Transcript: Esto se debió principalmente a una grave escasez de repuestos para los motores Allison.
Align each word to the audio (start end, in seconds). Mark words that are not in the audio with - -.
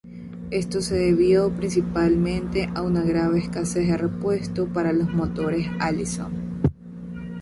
Esto 0.49 0.81
se 0.81 0.95
debió 0.95 1.51
principalmente 1.51 2.67
a 2.73 2.81
una 2.81 3.03
grave 3.03 3.37
escasez 3.37 3.87
de 3.87 3.97
repuestos 3.97 4.67
para 4.69 4.93
los 4.93 5.13
motores 5.13 5.67
Allison. 5.79 6.63